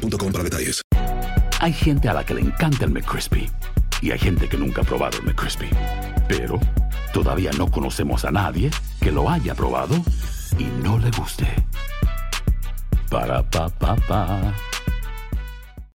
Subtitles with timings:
[0.00, 0.82] boostmobile.com para detalles.
[1.60, 3.50] Hay gente a la que le encanta el McCrispy
[4.00, 5.68] y hay gente que nunca ha probado el McCrispy.
[6.28, 6.58] Pero
[7.12, 9.96] todavía no conocemos a nadie que lo haya probado
[10.58, 11.46] y no le guste.
[13.10, 14.54] Para pa pa pa.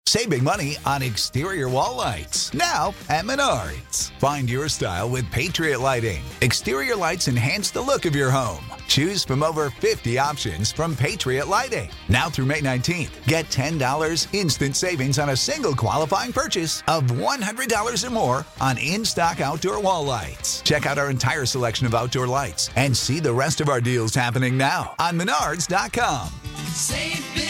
[0.08, 2.54] Saving money on exterior wall lights.
[2.54, 4.12] Now at Menards.
[4.20, 6.24] Find your style with Patriot Lighting.
[6.42, 8.75] Exterior lights enhance the look of your home.
[8.88, 11.90] Choose from over 50 options from Patriot Lighting.
[12.10, 18.08] Now through May 19th, get $10 instant savings on a single qualifying purchase of $100
[18.08, 20.62] or more on in stock outdoor wall lights.
[20.62, 24.16] Check out our entire selection of outdoor lights and see the rest of our deals
[24.16, 26.30] happening now on Menards.com.
[26.74, 27.45] Save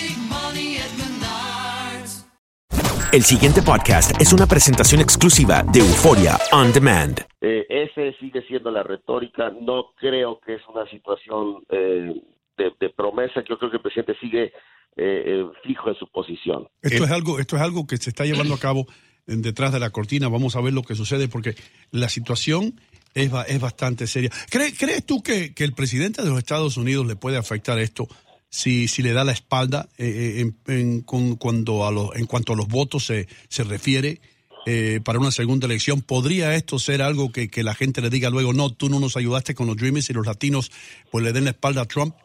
[3.16, 7.22] El siguiente podcast es una presentación exclusiva de Euforia On Demand.
[7.40, 9.54] Eh, ese sigue siendo la retórica.
[9.62, 12.14] No creo que es una situación eh,
[12.58, 13.42] de, de promesa.
[13.48, 14.52] Yo creo que el presidente sigue eh,
[14.98, 16.68] eh, fijo en su posición.
[16.82, 18.86] Esto es algo, esto es algo que se está llevando a cabo
[19.28, 20.28] en- detrás de la cortina.
[20.28, 21.56] Vamos a ver lo que sucede porque
[21.92, 22.82] la situación
[23.14, 24.30] es, es bastante seria.
[24.52, 28.10] ¿Cree- ¿Crees tú que, que el presidente de los Estados Unidos le puede afectar esto
[28.50, 32.26] si, si le da la espalda eh, eh, en, en- con- cuando a los, en
[32.26, 34.20] cuanto a los votos se, se refiere
[34.66, 36.02] eh, para una segunda elección?
[36.02, 39.54] ¿Podría esto ser algo que, la gente le diga luego, no, tú no nos ayudaste
[39.54, 40.72] con los Dreamers y los latinos
[41.12, 42.16] pues le den la espalda a Trump?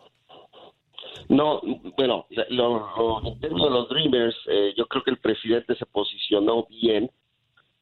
[1.28, 1.60] No,
[1.96, 7.10] bueno, en términos de los Dreamers, eh, yo creo que el presidente se posicionó bien,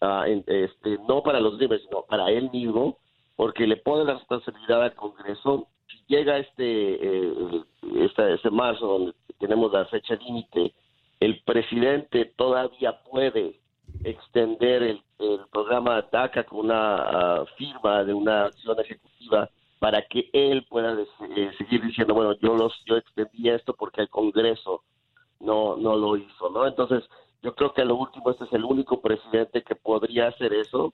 [0.00, 2.98] ah, este, no para los Dreamers, sino para él mismo,
[3.36, 5.68] porque le pone la responsabilidad al Congreso.
[5.86, 7.32] Si llega este, eh,
[8.26, 10.74] este marzo, donde tenemos la fecha límite,
[11.20, 13.60] el presidente todavía puede
[14.04, 15.02] extender el,
[15.50, 21.50] programa DACA con una ah, firma de una acción ejecutiva para que él pueda eh,
[21.58, 24.84] seguir diciendo, bueno, yo los yo extendí esto porque el Congreso
[25.40, 26.68] no no lo hizo, ¿no?
[26.68, 27.02] Entonces,
[27.42, 30.92] yo creo que a lo último este es el único presidente que podría hacer eso,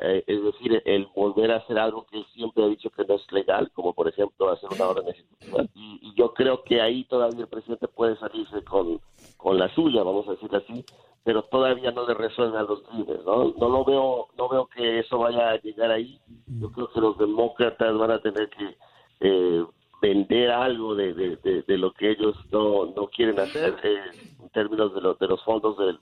[0.00, 3.32] eh, es decir, el volver a hacer algo que siempre ha dicho que no es
[3.32, 5.64] legal, como por ejemplo hacer una orden ejecutiva.
[5.74, 9.00] Y, y yo creo que ahí todavía el presidente puede salirse con,
[9.36, 10.84] con la suya, vamos a decir así,
[11.24, 13.52] pero todavía no le resuelve a los líderes, ¿no?
[13.58, 16.18] No lo veo, no veo que eso vaya a llegar ahí.
[16.60, 18.76] Yo creo que los demócratas van a tener que
[19.20, 19.64] eh,
[20.00, 21.36] vender algo de, de,
[21.66, 24.00] de- lo que ellos no, no quieren hacer eh,
[24.40, 25.98] en términos de, lo- de los fondos del,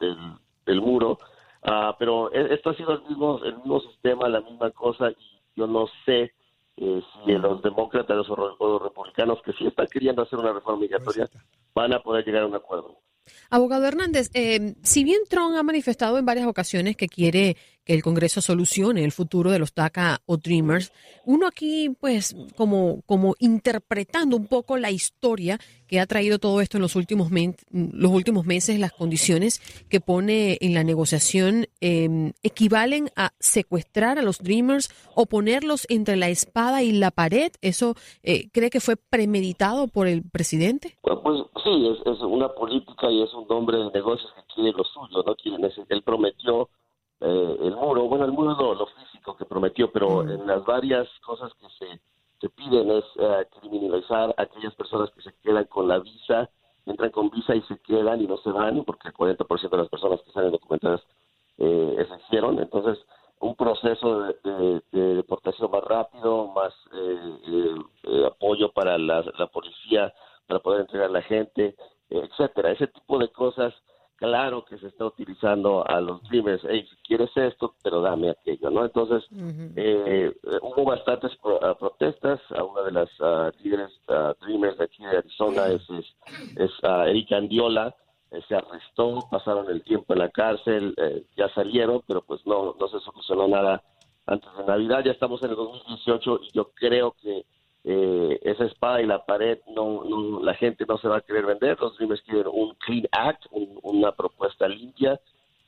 [0.66, 1.18] del muro.
[1.62, 5.16] Ah, pero e- esto ha sido el mismo, el mismo sistema, la misma cosa, y
[5.56, 6.32] yo no sé
[6.76, 11.28] eh, si los demócratas o los republicanos que sí están queriendo hacer una reforma migratoria
[11.74, 12.96] van a poder llegar a un acuerdo.
[13.50, 18.02] Abogado Hernández, eh, si bien Trump ha manifestado en varias ocasiones que quiere que el
[18.02, 20.92] Congreso solucione el futuro de los DACA o Dreamers,
[21.24, 26.76] uno aquí, pues, como, como interpretando un poco la historia que ha traído todo esto
[26.76, 27.30] en los últimos,
[27.72, 34.22] los últimos meses, las condiciones que pone en la negociación eh, equivalen a secuestrar a
[34.22, 37.50] los Dreamers o ponerlos entre la espada y la pared.
[37.60, 40.96] ¿Eso eh, cree que fue premeditado por el presidente?
[41.02, 44.72] Pues, pues, sí, es, es una política y es un hombre de negocios que quiere
[44.72, 45.34] lo suyo, ¿no?
[45.36, 45.58] Quiere,
[45.88, 46.68] él prometió
[47.20, 51.08] eh, el muro, bueno, el muro es lo, físico que prometió, pero en las varias
[51.20, 52.00] cosas que se,
[52.40, 56.48] se piden es eh, criminalizar a aquellas personas que se quedan con la visa,
[56.86, 59.88] entran con visa y se quedan y no se van, porque el 40% de las
[59.88, 61.02] personas que salen documentadas
[61.58, 62.58] eh, eso hicieron.
[62.58, 62.98] Entonces,
[63.40, 69.22] un proceso de, de- de deportación más rápido, más eh, eh, eh, apoyo para la,
[69.38, 70.12] la policía,
[70.46, 71.76] para poder entregar a la gente,
[72.10, 72.72] etcétera.
[72.72, 73.72] Ese tipo de cosas,
[74.16, 76.62] claro que se está utilizando a los Dreamers.
[76.68, 78.84] Hey, si quieres esto, pero dame aquello, ¿no?
[78.84, 79.24] Entonces,
[79.76, 82.40] eh, eh, hubo bastantes pro- ah, protestas.
[82.50, 86.06] A una de las ah, líderes ah, Dreamers de aquí de Arizona es, es,
[86.56, 86.70] es,
[87.06, 87.94] Erika Andiola.
[88.32, 92.76] Eh, se arrestó, pasaron el tiempo en la cárcel, eh, ya salieron, pero pues no,
[92.78, 93.82] no se solucionó nada
[94.26, 95.02] antes de Navidad.
[95.04, 97.44] Ya estamos en el 2018 y yo creo que
[97.84, 101.78] eh, esa espada y la pared, no, la gente no se va a querer vender.
[101.80, 105.20] Los Dreamers quieren un clean act, un- una propuesta limpia,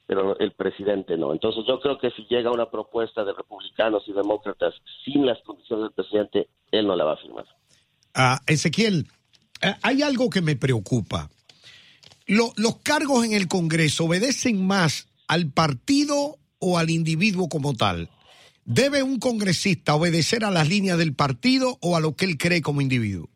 [0.07, 1.33] pero el presidente no.
[1.33, 4.75] Entonces yo creo que si llega una propuesta de republicanos y demócratas
[5.05, 7.47] sin las condiciones del presidente, él no la va a firmar.
[8.47, 9.07] Ezequiel,
[9.63, 11.29] eh, hay algo que me preocupa.
[12.29, 18.09] lo- los cargos en el Congreso obedecen más al partido o al individuo como tal.
[18.65, 22.63] ¿Debe un congresista obedecer a las líneas del partido o a lo que él cree
[22.63, 23.29] como individuo?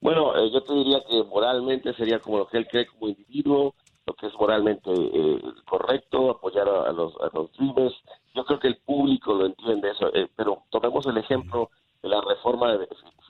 [0.00, 3.74] Bueno, eh, yo te diría que moralmente sería como lo que él cree como individuo,
[4.06, 7.94] lo que es moralmente eh, correcto, apoyar a, a los, a los Dreamers.
[8.34, 11.70] Yo creo que el público lo entiende eso, eh, pero tomemos el ejemplo
[12.02, 12.78] de la reforma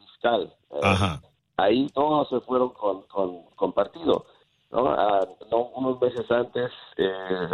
[0.06, 0.52] fiscal.
[0.82, 1.22] Ajá.
[1.56, 4.26] ahí todos se fueron con, con, con partido.
[4.72, 4.88] ¿no?
[4.88, 6.72] Ah, no, unos meses antes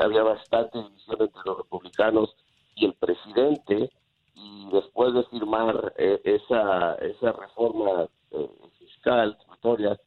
[0.03, 2.35] había bastante división entre los republicanos
[2.75, 3.91] y el presidente
[4.35, 9.99] y después de firmar eh, esa, esa reforma eh, fiscal, tributaria,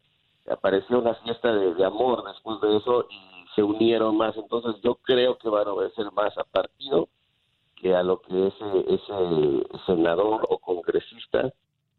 [0.50, 4.36] apareció una fiesta de, de amor después de eso y se unieron más.
[4.36, 7.08] Entonces yo creo que van a obedecer más a partido
[7.76, 11.52] que a lo que ese, ese senador o congresista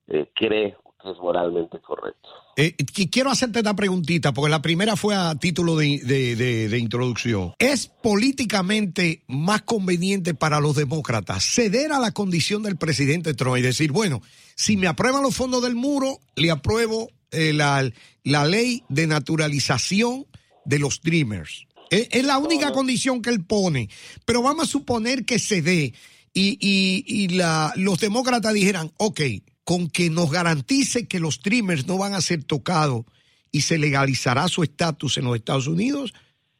[0.08, 0.76] eh, cree
[1.12, 2.28] es moralmente correcto.
[2.56, 6.68] Eh, y quiero hacerte una preguntita, porque la primera fue a título de, de- de-
[6.68, 7.52] de introducción.
[7.58, 13.62] ¿Es políticamente más conveniente para los demócratas ceder a la condición del presidente Trump y
[13.62, 14.22] decir, bueno,
[14.54, 17.88] si me aprueban los fondos del muro, le apruebo eh, la,
[18.24, 20.26] la ley de naturalización
[20.64, 21.66] de los Dreamers?
[21.90, 23.88] Es, es la única condición que él pone,
[24.24, 25.94] pero vamos a suponer que se dé
[26.34, 29.20] y, y- y la, los demócratas dijeran, ok,
[29.66, 33.04] con que nos garantice que los Dreamers no van a ser tocados
[33.50, 36.14] y se legalizará su estatus en los Estados Unidos,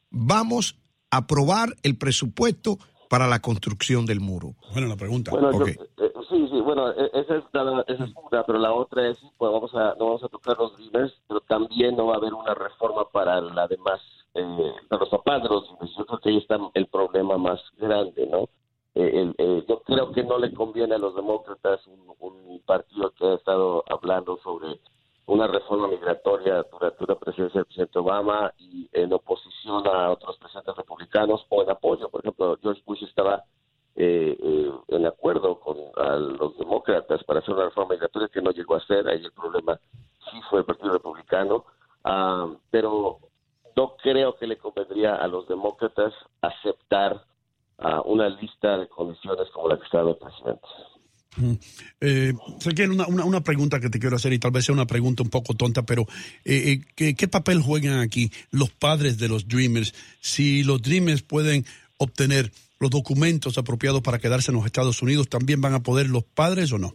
[0.09, 0.75] vamos
[1.09, 2.77] a aprobar el presupuesto
[3.09, 4.55] para la construcción del muro.
[4.73, 5.31] Bueno, la pregunta.
[5.31, 5.67] Bueno, yo- Ok.
[5.69, 5.79] eh,
[6.29, 9.51] sí, sí, bueno, e- esa es, la- esa es una, pero la otra es, pues
[9.53, 12.53] vamos a, no vamos a tocar los Dreamers, pero también no va a haber una
[12.53, 14.01] reforma para la demás,
[14.33, 14.43] eh,
[14.89, 15.93] para los papás de los Dreamers.
[15.97, 18.49] Yo creo que ahí está el problema más grande, ¿no?
[18.99, 23.25] Eh, eh, yo creo que no le conviene a los demócratas un, un partido que
[23.25, 24.79] ha estado hablando sobre
[25.27, 30.75] una reforma migratoria durante una presidencia del presidente Obama y en oposición a otros presidentes
[30.75, 32.09] republicanos o en apoyo.
[32.09, 33.43] Por ejemplo, George Bush estaba
[33.97, 38.51] eh, eh, en acuerdo con a los demócratas para hacer una reforma migratoria que no
[38.51, 39.05] llegó a hacer.
[39.07, 39.77] Ahí el problema
[40.31, 41.65] sí fue el Partido Republicano.
[42.05, 43.19] Ah, pero
[43.75, 47.25] no creo que le convendría a los demócratas aceptar
[47.79, 50.67] ah, una lista de condiciones como la que está dando el presidente.
[52.67, 55.29] Una, una, una pregunta que te quiero hacer y tal vez sea una pregunta un
[55.29, 56.03] poco tonta, pero
[56.45, 59.93] eh, eh, ¿qué, papel juegan aquí los padres de los Dreamers?
[60.19, 61.65] Si los Dreamers pueden
[61.97, 66.23] obtener los documentos apropiados para quedarse en los Estados Unidos, ¿también van a poder los
[66.23, 66.93] padres o no?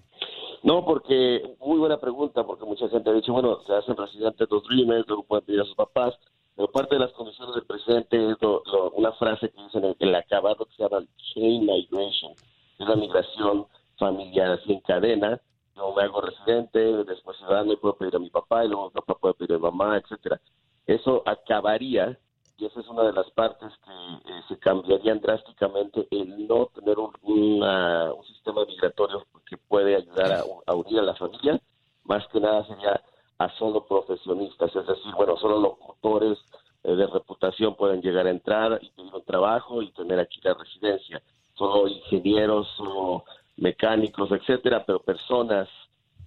[0.63, 4.63] No, porque, muy buena pregunta, porque mucha gente ha dicho, bueno, se hacen residentes los
[4.69, 6.15] Dreamers, luego pueden pedir a sus papás,
[6.55, 8.63] pero parte de las condiciones del presidente es lo-
[8.95, 11.05] una frase que dice en el acabado que se llama
[11.35, 12.33] chain migration,
[12.79, 13.67] es la migración
[13.99, 15.41] familiar así en cadena,
[15.77, 18.91] yo me hago residente, después ciudadano y puedo pedir a mi papá, y luego mi
[18.91, 20.41] papá puede pedir a mi mamá, etcétera.
[20.87, 22.19] Eso acabaría,
[22.59, 23.91] y esa es una de las partes que
[24.31, 30.33] eh, se cambiarían drásticamente, el no tener un, una- un sistema migratorio que puede ayudar
[30.67, 31.61] a, unir a la familia,
[32.05, 33.01] más que nada sería
[33.39, 36.39] a solo profesionistas, es decir, bueno, solo locutores
[36.85, 40.55] eh, de reputación pueden llegar a entrar y pedir un trabajo y tener aquí la
[40.55, 41.23] residencia,
[41.55, 43.25] solo ingenieros, solo
[43.62, 45.69] mecánicos, etcétera, pero personas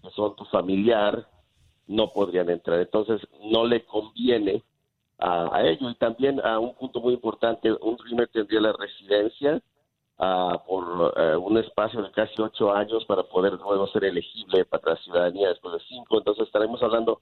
[0.02, 1.28] que son tu familiar
[1.88, 2.80] no podrían entrar.
[2.80, 4.64] Entonces, no le conviene
[5.20, 5.90] a, a ello.
[5.90, 9.62] Y también a un punto muy importante, un Dreamer tendría la residencia
[10.18, 14.92] ah, por eh, un espacio de casi ocho años para poder luego ser elegible para
[14.94, 16.18] la ciudadanía después de cinco.
[16.18, 17.20] Entonces, estaremos hablando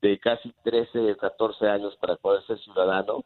[0.00, 3.22] de casi 13, 14 años para poder ser ciudadano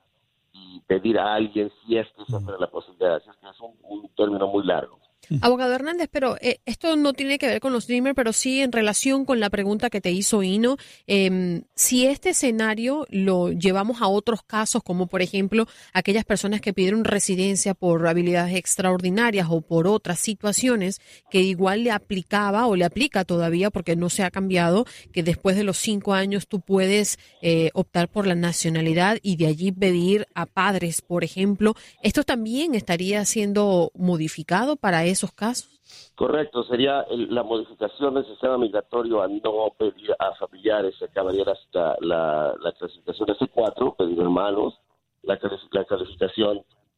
[0.53, 3.15] y pedir a alguien si es que se ofrece la posibilidad.
[3.15, 4.99] Así es que es un, un término muy largo.
[5.41, 8.73] Abogado Hernández, pero eh, esto no tiene que ver con los Dreamers, pero sí en
[8.73, 10.77] relación con la pregunta que te hizo Ino.
[11.07, 16.73] em, si este escenario lo llevamos a otros casos, como por ejemplo aquellas personas que
[16.73, 22.85] pidieron residencia por habilidades extraordinarias o por otras situaciones que igual le aplicaba o le
[22.85, 27.19] aplica todavía porque no se ha cambiado, que después de los cinco años tú puedes
[27.43, 31.75] eh, optar por la nacionalidad y de allí pedir a padres, por ejemplo.
[32.03, 35.69] ¿Esto también estaría siendo modificado para esos casos?
[36.15, 41.45] Correcto, sería el- la modificación del sistema migratorio a no pedir a familiares, se acabaría
[41.45, 44.75] la, la, la clasificación S4, pedir hermanos,
[45.23, 45.39] la,
[45.73, 45.85] la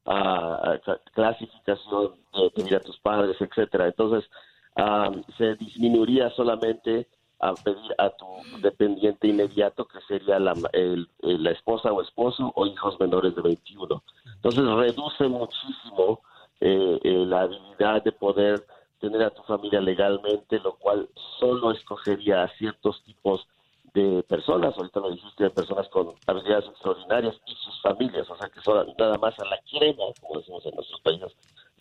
[0.04, 3.86] a, a ca- clasificación de pedir a tus padres, etcétera.
[3.86, 4.28] Entonces,
[4.76, 7.08] am, se disminuiría solamente
[7.40, 8.26] a pedir a tu
[8.62, 14.02] dependiente inmediato, que sería la, el- la esposa o esposo o hijos menores de 21.
[14.36, 16.20] Entonces, reduce muchísimo
[16.60, 18.64] eh, eh, la habilidad de poder
[19.00, 23.46] tener a tu familia legalmente, lo cual solo escogería a ciertos tipos
[23.94, 28.48] de personas, ahorita lo dijiste, de personas con habilidades extraordinarias y sus familias, o sea
[28.48, 31.32] que son nada más a la crema, como decimos en nuestros países,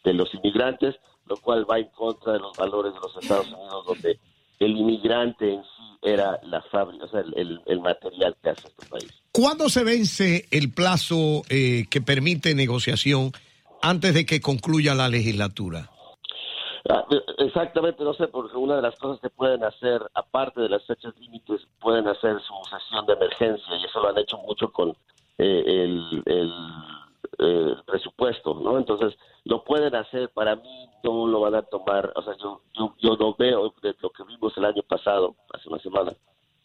[0.04, 3.86] de los inmigrantes, lo cual va en contra de los valores de los Estados Unidos,
[3.86, 4.20] donde
[4.60, 8.86] el inmigrante en sí era la fábrica, o sea, el, el material que hace este
[8.88, 9.12] país.
[9.32, 13.32] ¿Cuándo se vence el plazo eh, que permite negociación
[13.82, 15.90] antes de que concluya la legislatura?
[16.90, 17.06] Ah,
[17.40, 21.14] Exactamente, no sé, porque una de las cosas que pueden hacer, aparte de las fechas
[21.18, 24.90] límites, pueden hacer su sesión de emergencia y eso lo han hecho mucho con
[25.38, 26.54] eh, el, el,
[27.40, 28.78] eh, presupuesto, ¿no?
[28.78, 32.96] Entonces, lo pueden hacer, para mí no lo van a tomar, o sea, yo, yo,
[33.00, 36.14] yo no veo de lo que vimos el año pasado, hace una semana,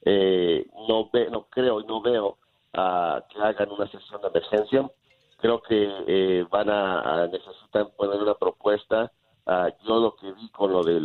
[0.04, 2.38] eh, no, ve, no creo y no veo
[2.74, 4.90] ah, que hagan una sesión de emergencia.
[5.42, 9.10] Creo que eh, van a, a necesitan poner una propuesta.
[9.44, 11.00] Ah, yo lo que vi con lo de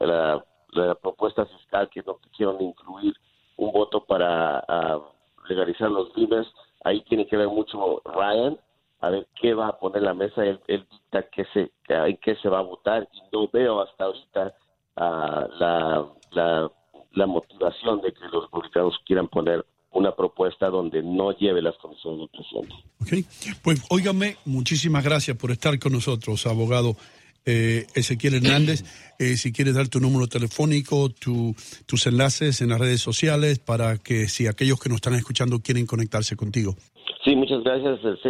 [0.00, 3.14] la, propuesta fiscal que no quisieron incluir
[3.58, 4.98] un voto para ah,
[5.46, 6.46] legalizar los bienes,
[6.84, 8.58] ahí tiene que ver mucho Ryan,
[9.00, 12.34] a ver qué va a poner la mesa, él, él dicta qué se, en qué
[12.36, 14.54] se va a votar y no veo hasta ahorita
[14.96, 16.70] ah, la, la,
[17.10, 22.20] la motivación de que los republicanos quieran poner una propuesta donde no lleve las condiciones
[22.20, 22.74] del presidente.
[23.00, 23.12] Ok,
[23.62, 26.96] pues óigame, muchísimas gracias por estar con nosotros, abogado
[27.44, 28.84] eh, Ezequiel Hernández.
[29.18, 31.54] Eh, si quieres dar tu número telefónico, tu,
[31.86, 35.86] tus enlaces en las redes sociales para que si aquellos que nos están escuchando quieren
[35.86, 36.74] conectarse contigo.
[37.24, 38.00] Sí, muchas gracias.
[38.02, 38.20] El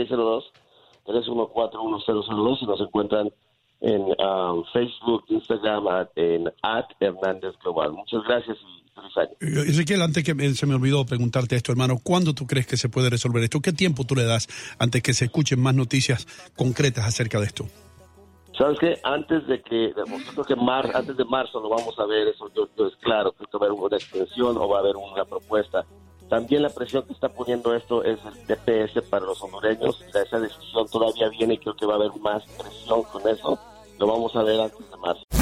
[1.06, 3.32] 602-314-1002 y nos encuentran
[3.80, 7.92] en um, Facebook, Instagram, en at Hernández Global.
[7.92, 9.30] Muchas gracias y año.
[9.40, 12.88] Eh, Ezequiel, antes que se me olvidó preguntarte esto, hermano, ¿cuándo tú crees que se
[12.88, 13.60] puede resolver esto?
[13.60, 17.66] ¿Qué tiempo tú le das antes que se escuchen más noticias concretas acerca de esto?
[18.56, 19.00] ¿Sabes qué?
[19.02, 19.92] Antes de que,
[20.46, 23.48] que mar, antes de marzo lo vamos a ver, eso yo, yo es claro, creo
[23.48, 25.86] que va a haber una extensión o va a haber una propuesta.
[26.28, 30.02] También la presión que está poniendo esto es el TPS para los hondureños.
[30.14, 33.58] Esa decisión todavía viene y creo que va a haber más presión con eso.
[33.98, 35.41] Lo vamos a ver antes de marzo.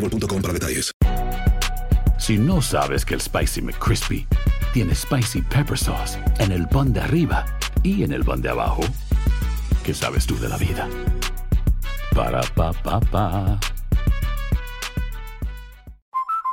[0.01, 0.91] boostmobile.com para detalles.
[2.19, 4.27] Si no sabes que el Spicy McCrispy
[4.73, 7.45] tiene Spicy Pepper Sauce en el pan de arriba
[7.83, 8.83] y en el pan de abajo,
[9.83, 10.87] ¿qué sabes tú de la vida?
[12.13, 13.59] Para, pa, pa, pa.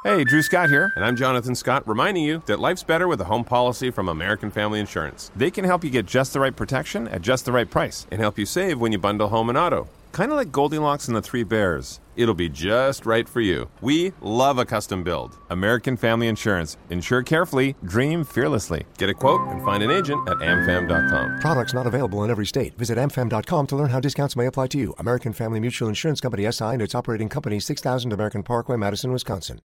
[0.05, 3.25] Hey, Drew Scott here, and I'm Jonathan Scott, reminding you that life's better with a
[3.25, 5.31] home policy from American Family Insurance.
[5.37, 8.21] They can help you get just the right protection at just the right price and
[8.21, 9.87] help you save when you bundle home and auto.
[10.13, 12.01] Kind of like Goldilocks and the Three Bears.
[12.17, 13.69] It'll be just right for you.
[13.81, 15.39] We love a custom build.
[15.51, 16.77] American Family Insurance.
[16.91, 18.85] Insure carefully, dream fearlessly.
[18.99, 21.39] Get a quote and find an agent at amfam.com.
[21.41, 22.77] Products not available in every state.
[22.77, 24.95] Visit amfam.com to learn how discounts may apply to you.
[24.99, 29.61] American Family Mutual Insurance Company SI and its operating company 6000 American Parkway, Madison, Wisconsin.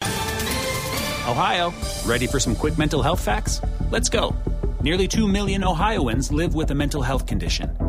[1.28, 1.72] Ohio,
[2.08, 3.62] ready for some quick mental health facts?
[3.92, 4.36] Let's go.
[4.82, 7.89] Nearly 2 million Ohioans live with a mental health condition.